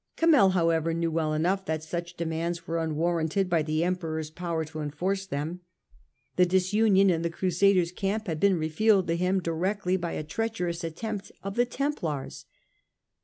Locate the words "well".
1.11-1.31